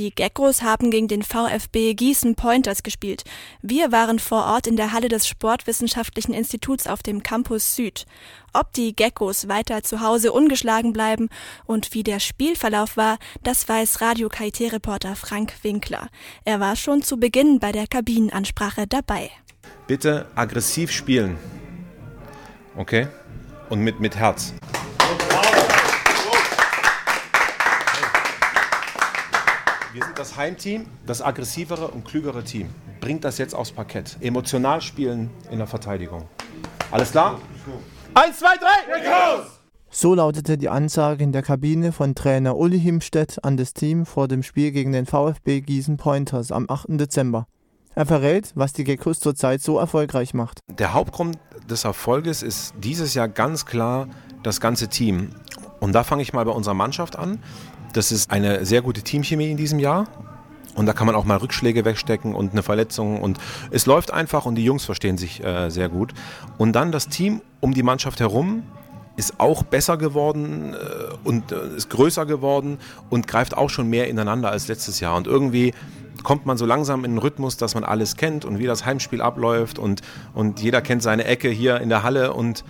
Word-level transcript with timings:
Die 0.00 0.14
Geckos 0.14 0.62
haben 0.62 0.90
gegen 0.90 1.08
den 1.08 1.22
VfB 1.22 1.92
Gießen 1.92 2.34
Pointers 2.34 2.82
gespielt. 2.82 3.22
Wir 3.60 3.92
waren 3.92 4.18
vor 4.18 4.46
Ort 4.46 4.66
in 4.66 4.76
der 4.76 4.94
Halle 4.94 5.10
des 5.10 5.28
Sportwissenschaftlichen 5.28 6.32
Instituts 6.32 6.86
auf 6.86 7.02
dem 7.02 7.22
Campus 7.22 7.76
Süd. 7.76 8.06
Ob 8.54 8.72
die 8.72 8.96
Geckos 8.96 9.46
weiter 9.48 9.82
zu 9.82 10.00
Hause 10.00 10.32
ungeschlagen 10.32 10.94
bleiben 10.94 11.28
und 11.66 11.92
wie 11.92 12.02
der 12.02 12.18
Spielverlauf 12.18 12.96
war, 12.96 13.18
das 13.42 13.68
weiß 13.68 14.00
Radio 14.00 14.30
KIT-Reporter 14.30 15.16
Frank 15.16 15.52
Winkler. 15.60 16.08
Er 16.46 16.60
war 16.60 16.76
schon 16.76 17.02
zu 17.02 17.18
Beginn 17.18 17.60
bei 17.60 17.70
der 17.70 17.86
Kabinenansprache 17.86 18.86
dabei. 18.86 19.30
Bitte 19.86 20.24
aggressiv 20.34 20.92
spielen. 20.92 21.36
Okay? 22.74 23.06
Und 23.68 23.80
mit, 23.80 24.00
mit 24.00 24.16
Herz. 24.16 24.54
Wir 30.00 30.06
sind 30.06 30.18
das 30.18 30.34
Heimteam, 30.38 30.86
das 31.04 31.20
aggressivere 31.20 31.88
und 31.88 32.06
klügere 32.06 32.42
Team. 32.42 32.70
Bringt 33.02 33.22
das 33.22 33.36
jetzt 33.36 33.54
aufs 33.54 33.70
Parkett. 33.70 34.16
Emotional 34.22 34.80
spielen 34.80 35.28
in 35.50 35.58
der 35.58 35.66
Verteidigung. 35.66 36.26
Alles 36.90 37.10
klar? 37.10 37.38
Eins, 38.14 38.38
zwei, 38.38 38.56
drei! 38.56 39.42
So 39.90 40.14
lautete 40.14 40.56
die 40.56 40.70
Ansage 40.70 41.22
in 41.22 41.32
der 41.32 41.42
Kabine 41.42 41.92
von 41.92 42.14
Trainer 42.14 42.56
Uli 42.56 42.80
Himstedt 42.80 43.44
an 43.44 43.58
das 43.58 43.74
Team 43.74 44.06
vor 44.06 44.26
dem 44.26 44.42
Spiel 44.42 44.72
gegen 44.72 44.92
den 44.92 45.04
VfB 45.04 45.60
Gießen 45.60 45.98
Pointers 45.98 46.50
am 46.50 46.64
8. 46.66 46.98
Dezember. 46.98 47.46
Er 47.94 48.06
verrät, 48.06 48.52
was 48.54 48.72
die 48.72 48.84
Geckos 48.84 49.20
zurzeit 49.20 49.60
so 49.60 49.78
erfolgreich 49.78 50.32
macht. 50.32 50.60
Der 50.68 50.94
Hauptgrund 50.94 51.36
des 51.68 51.84
Erfolges 51.84 52.42
ist 52.42 52.72
dieses 52.78 53.12
Jahr 53.12 53.28
ganz 53.28 53.66
klar 53.66 54.08
das 54.42 54.62
ganze 54.62 54.88
Team. 54.88 55.34
Und 55.78 55.92
da 55.92 56.04
fange 56.04 56.22
ich 56.22 56.32
mal 56.32 56.46
bei 56.46 56.52
unserer 56.52 56.74
Mannschaft 56.74 57.16
an. 57.16 57.42
Das 57.92 58.12
ist 58.12 58.30
eine 58.30 58.64
sehr 58.64 58.82
gute 58.82 59.02
Teamchemie 59.02 59.50
in 59.50 59.56
diesem 59.56 59.78
Jahr. 59.78 60.06
Und 60.76 60.86
da 60.86 60.92
kann 60.92 61.06
man 61.06 61.16
auch 61.16 61.24
mal 61.24 61.36
Rückschläge 61.36 61.84
wegstecken 61.84 62.34
und 62.34 62.52
eine 62.52 62.62
Verletzung. 62.62 63.20
Und 63.20 63.38
es 63.70 63.86
läuft 63.86 64.12
einfach 64.12 64.46
und 64.46 64.54
die 64.54 64.64
Jungs 64.64 64.84
verstehen 64.84 65.18
sich 65.18 65.44
äh, 65.44 65.68
sehr 65.70 65.88
gut. 65.88 66.14
Und 66.58 66.72
dann 66.72 66.92
das 66.92 67.08
Team 67.08 67.42
um 67.60 67.74
die 67.74 67.82
Mannschaft 67.82 68.20
herum 68.20 68.62
ist 69.16 69.40
auch 69.40 69.64
besser 69.64 69.96
geworden 69.96 70.74
äh, 70.74 70.76
und 71.24 71.50
äh, 71.50 71.76
ist 71.76 71.90
größer 71.90 72.24
geworden 72.24 72.78
und 73.10 73.26
greift 73.26 73.56
auch 73.56 73.68
schon 73.68 73.88
mehr 73.88 74.08
ineinander 74.08 74.50
als 74.50 74.68
letztes 74.68 75.00
Jahr. 75.00 75.16
Und 75.16 75.26
irgendwie 75.26 75.74
kommt 76.22 76.46
man 76.46 76.56
so 76.56 76.66
langsam 76.66 77.04
in 77.04 77.12
den 77.12 77.18
Rhythmus, 77.18 77.56
dass 77.56 77.74
man 77.74 77.82
alles 77.82 78.16
kennt 78.16 78.44
und 78.44 78.58
wie 78.58 78.66
das 78.66 78.86
Heimspiel 78.86 79.20
abläuft 79.20 79.78
und, 79.78 80.02
und 80.34 80.60
jeder 80.60 80.80
kennt 80.80 81.02
seine 81.02 81.24
Ecke 81.24 81.48
hier 81.48 81.80
in 81.80 81.88
der 81.88 82.02
Halle 82.02 82.32
und 82.32 82.64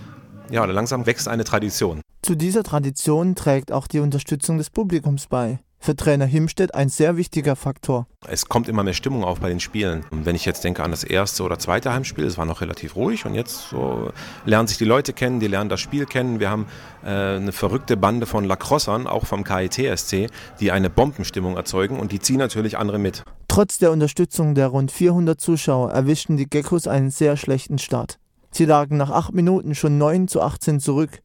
ja, 0.49 0.65
langsam 0.65 1.05
wächst 1.05 1.27
eine 1.27 1.43
Tradition. 1.43 2.01
Zu 2.31 2.37
dieser 2.37 2.63
Tradition 2.63 3.35
trägt 3.35 3.73
auch 3.73 3.87
die 3.87 3.99
Unterstützung 3.99 4.57
des 4.57 4.69
Publikums 4.69 5.27
bei. 5.27 5.59
Für 5.79 5.97
Trainer 5.97 6.25
Himstedt 6.25 6.73
ein 6.73 6.87
sehr 6.87 7.17
wichtiger 7.17 7.57
Faktor. 7.57 8.07
Es 8.25 8.45
kommt 8.45 8.69
immer 8.69 8.83
mehr 8.83 8.93
Stimmung 8.93 9.25
auf 9.25 9.41
bei 9.41 9.49
den 9.49 9.59
Spielen. 9.59 10.05
Und 10.11 10.25
wenn 10.25 10.37
ich 10.37 10.45
jetzt 10.45 10.63
denke 10.63 10.81
an 10.81 10.91
das 10.91 11.03
erste 11.03 11.43
oder 11.43 11.59
zweite 11.59 11.91
Heimspiel, 11.91 12.23
es 12.23 12.37
war 12.37 12.45
noch 12.45 12.61
relativ 12.61 12.95
ruhig 12.95 13.25
und 13.25 13.35
jetzt 13.35 13.67
so 13.67 14.13
lernen 14.45 14.69
sich 14.69 14.77
die 14.77 14.85
Leute 14.85 15.11
kennen, 15.11 15.41
die 15.41 15.47
lernen 15.47 15.69
das 15.69 15.81
Spiel 15.81 16.05
kennen. 16.05 16.39
Wir 16.39 16.49
haben 16.49 16.67
äh, 17.03 17.09
eine 17.09 17.51
verrückte 17.51 17.97
Bande 17.97 18.25
von 18.25 18.45
Lacrossern, 18.45 19.07
auch 19.07 19.25
vom 19.25 19.43
KIT-SC, 19.43 20.29
die 20.61 20.71
eine 20.71 20.89
Bombenstimmung 20.89 21.57
erzeugen 21.57 21.99
und 21.99 22.13
die 22.13 22.19
ziehen 22.19 22.37
natürlich 22.37 22.77
andere 22.77 22.97
mit. 22.97 23.25
Trotz 23.49 23.77
der 23.77 23.91
Unterstützung 23.91 24.55
der 24.55 24.67
rund 24.67 24.89
400 24.89 25.41
Zuschauer 25.41 25.91
erwischten 25.91 26.37
die 26.37 26.49
Geckos 26.49 26.87
einen 26.87 27.11
sehr 27.11 27.35
schlechten 27.35 27.77
Start. 27.77 28.19
Sie 28.51 28.63
lagen 28.63 28.95
nach 28.95 29.09
acht 29.09 29.33
Minuten 29.33 29.75
schon 29.75 29.97
9 29.97 30.29
zu 30.29 30.41
18 30.41 30.79
zurück. 30.79 31.19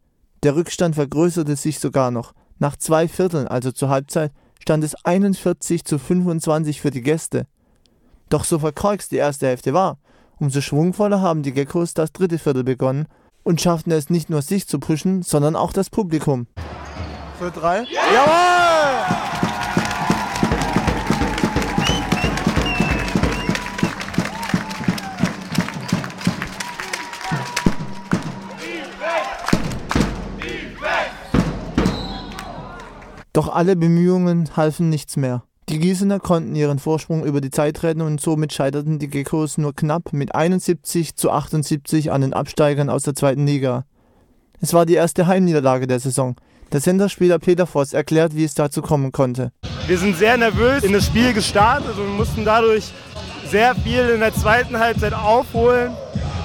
Der 0.46 0.54
Rückstand 0.54 0.94
vergrößerte 0.94 1.56
sich 1.56 1.80
sogar 1.80 2.12
noch. 2.12 2.32
Nach 2.60 2.76
zwei 2.76 3.08
Vierteln, 3.08 3.48
also 3.48 3.72
zur 3.72 3.88
Halbzeit, 3.88 4.30
stand 4.60 4.84
es 4.84 4.94
41 5.04 5.84
zu 5.84 5.98
25 5.98 6.80
für 6.80 6.92
die 6.92 7.02
Gäste. 7.02 7.48
Doch 8.28 8.44
so 8.44 8.60
verkorkst 8.60 9.10
die 9.10 9.16
erste 9.16 9.48
Hälfte 9.48 9.74
war, 9.74 9.98
umso 10.38 10.60
schwungvoller 10.60 11.20
haben 11.20 11.42
die 11.42 11.50
Geckos 11.50 11.94
das 11.94 12.12
dritte 12.12 12.38
Viertel 12.38 12.62
begonnen 12.62 13.08
und 13.42 13.60
schafften 13.60 13.90
es 13.90 14.08
nicht 14.08 14.30
nur 14.30 14.40
sich 14.40 14.68
zu 14.68 14.78
pushen, 14.78 15.24
sondern 15.24 15.56
auch 15.56 15.72
das 15.72 15.90
Publikum. 15.90 16.46
Für 17.40 17.50
drei? 17.50 17.84
Jawohl! 17.90 18.55
Doch 33.36 33.54
alle 33.54 33.76
Bemühungen 33.76 34.48
halfen 34.56 34.88
nichts 34.88 35.18
mehr. 35.18 35.42
Die 35.68 35.78
Gießener 35.78 36.20
konnten 36.20 36.54
ihren 36.54 36.78
Vorsprung 36.78 37.22
über 37.22 37.42
die 37.42 37.50
Zeit 37.50 37.82
retten 37.82 38.00
und 38.00 38.18
somit 38.18 38.54
scheiterten 38.54 38.98
die 38.98 39.08
Geckos 39.08 39.58
nur 39.58 39.76
knapp 39.76 40.14
mit 40.14 40.34
71 40.34 41.16
zu 41.16 41.30
78 41.30 42.10
an 42.10 42.22
den 42.22 42.32
Absteigern 42.32 42.88
aus 42.88 43.02
der 43.02 43.14
zweiten 43.14 43.46
Liga. 43.46 43.84
Es 44.62 44.72
war 44.72 44.86
die 44.86 44.94
erste 44.94 45.26
Heimniederlage 45.26 45.86
der 45.86 46.00
Saison. 46.00 46.36
Der 46.72 46.80
Senderspieler 46.80 47.38
Peter 47.38 47.66
Voss 47.66 47.92
erklärt, 47.92 48.34
wie 48.34 48.44
es 48.44 48.54
dazu 48.54 48.80
kommen 48.80 49.12
konnte. 49.12 49.52
Wir 49.86 49.98
sind 49.98 50.16
sehr 50.16 50.38
nervös 50.38 50.82
in 50.82 50.94
das 50.94 51.04
Spiel 51.04 51.34
gestartet 51.34 51.98
und 51.98 52.16
mussten 52.16 52.46
dadurch 52.46 52.90
sehr 53.50 53.74
viel 53.74 54.08
in 54.14 54.20
der 54.20 54.32
zweiten 54.32 54.78
Halbzeit 54.78 55.12
aufholen 55.12 55.92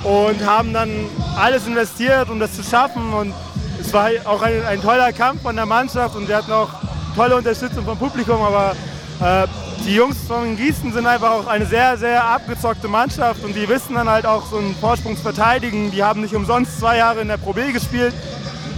und 0.03 0.46
haben 0.46 0.74
dann 0.74 0.90
alles 1.38 1.68
investiert, 1.68 2.30
um 2.30 2.38
das 2.38 2.53
zu 2.53 2.63
schaffen. 2.63 3.13
Und 3.13 3.34
es 3.81 3.92
war 3.94 4.09
auch 4.25 4.42
ein, 4.42 4.64
ein, 4.66 4.81
toller 4.81 5.12
Kampf 5.12 5.42
von 5.42 5.56
der 5.56 5.66
Mannschaft 5.66 6.16
und 6.16 6.28
wir 6.28 6.38
hatten 6.38 6.52
auch 6.52 6.69
tolle 7.16 7.36
Unterstützung 7.36 7.84
vom 7.84 7.97
Publikum, 7.97 8.42
aber 8.42 8.75
äh, 9.19 9.47
die 9.86 9.96
Jungs 9.96 10.18
von 10.28 10.56
Gießen 10.56 10.94
sind 10.94 11.08
einfach 11.08 11.31
auch 11.31 11.47
eine 11.47 11.66
sehr, 11.66 11.97
sehr 11.97 12.24
abgezockte 12.24 12.88
Mannschaft 12.88 13.44
und 13.44 13.56
die 13.56 13.68
wissen 13.68 13.96
dann 13.96 14.08
halt 14.08 14.25
auch 14.25 14.46
so 14.46 14.58
einen 14.58 14.75
Vorsprung 14.75 15.18
zu 15.18 15.24
verteidigen. 15.24 15.92
Die 15.92 16.03
haben 16.03 16.22
nicht 16.22 16.36
umsonst 16.36 16.80
zwei 16.80 16.97
Jahre 16.97 17.22
in 17.22 17.28
der 17.28 17.38
Pro 17.38 17.53
B 17.53 17.72
gespielt 17.72 18.14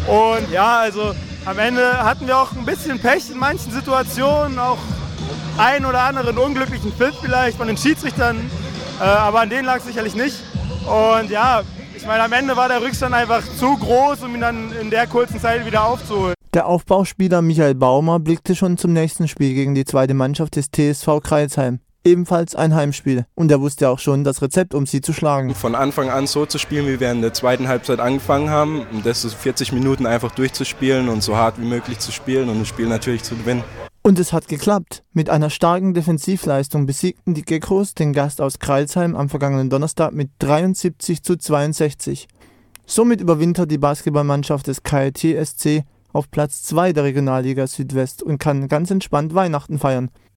und 0.08 0.50
ja, 0.52 0.80
also 0.80 1.14
am 1.46 1.59
Ende 1.59 2.03
hatten 2.03 2.25
wir 2.25 2.38
auch 2.38 2.53
ein 2.53 2.66
bisschen 2.66 3.00
Pech 3.00 3.30
in 3.30 3.38
manchen 3.38 3.72
Situationen, 3.72 4.58
auch 4.58 4.78
ein 5.58 5.85
oder 5.85 6.02
anderen 6.02 6.38
unglücklichen 6.38 6.94
Pfiff 6.94 7.16
vielleicht 7.22 7.58
von 7.58 7.68
den 7.68 7.78
Schiedsrichtern, 7.78 8.50
äh, 9.00 9.03
aber 9.03 9.41
an 9.41 9.50
denen 9.50 9.66
lag 9.66 9.78
es 9.78 9.85
sicherlich 9.85 10.16
nicht. 10.16 10.38
Und 10.85 11.30
ja, 11.30 11.62
ich 11.95 12.05
meine, 12.05 12.23
am 12.23 12.33
Ende 12.33 12.55
war 12.55 12.67
der 12.67 12.81
Rückstand 12.81 13.13
einfach 13.13 13.43
zu 13.57 13.77
groß, 13.77 14.23
um 14.23 14.35
ihn 14.35 14.41
dann 14.41 14.71
in 14.81 14.89
der 14.89 15.07
kurzen 15.07 15.39
Zeit 15.39 15.65
wieder 15.65 15.85
aufzuholen. 15.85 16.33
Der 16.53 16.67
Aufbauspieler 16.67 17.41
Michael 17.41 17.75
Baumer 17.75 18.19
blickte 18.19 18.55
schon 18.55 18.77
zum 18.77 18.93
nächsten 18.93 19.27
Spiel 19.27 19.53
gegen 19.53 19.73
die 19.73 19.85
zweite 19.85 20.13
Mannschaft 20.13 20.55
des 20.55 20.69
TSV 20.71 21.21
Kreilsheim. 21.23 21.79
Ebenfalls 22.05 22.55
ein 22.55 22.75
Heimspiel. 22.75 23.25
Und 23.33 23.49
er 23.49 23.61
wusste 23.61 23.89
auch 23.89 23.99
schon 23.99 24.23
das 24.23 24.41
Rezept, 24.41 24.73
um 24.73 24.85
sie 24.85 25.01
zu 25.01 25.13
schlagen. 25.13 25.55
Von 25.55 25.73
Anfang 25.73 26.09
an 26.09 26.27
so 26.27 26.45
zu 26.45 26.57
spielen, 26.57 26.85
wie 26.87 26.99
wir 26.99 27.11
in 27.11 27.21
der 27.21 27.33
zweiten 27.33 27.67
Halbzeit 27.67 27.99
angefangen 27.99 28.49
haben. 28.49 28.85
Und 28.91 29.05
das 29.05 29.23
ist 29.23 29.35
40 29.35 29.71
Minuten 29.71 30.05
einfach 30.05 30.31
durchzuspielen 30.31 31.07
und 31.07 31.23
so 31.23 31.37
hart 31.37 31.59
wie 31.59 31.65
möglich 31.65 31.99
zu 31.99 32.11
spielen 32.11 32.49
und 32.49 32.59
das 32.59 32.67
Spiel 32.67 32.87
natürlich 32.87 33.23
zu 33.23 33.35
gewinnen. 33.35 33.63
Und 34.06 34.19
es 34.19 34.34
hat 34.34 34.50
geklappt. 34.50 35.02
Mit 35.14 35.30
einer 35.30 35.50
starken 35.50 35.94
Defensivleistung 35.94 36.86
besiegten 36.86 37.34
die 37.34 37.41
Geckos 37.41 37.94
den 37.94 38.12
Gast 38.12 38.41
aus 38.41 38.59
Kreilsheim 38.59 39.16
am 39.16 39.30
vergangenen 39.30 39.69
Donnerstag 39.69 40.12
mit 40.12 40.30
73 40.40 41.24
zu 41.24 41.38
62. 41.38 42.28
Somit 42.86 43.22
überwintert 43.22 43.72
die 43.72 43.78
Basketballmannschaft 43.78 44.68
des 44.68 44.84
KIT 44.84 45.19
SC 45.19 45.86
auf 46.12 46.30
Platz 46.30 46.64
2 46.64 46.91
der 46.91 47.06
Regionalliga 47.06 47.66
Südwest 47.66 48.22
und 48.22 48.40
kann 48.40 48.68
ganz 48.68 48.91
entspannt 48.91 49.36
Weihnachten 49.36 49.80
feiern. 49.80 50.09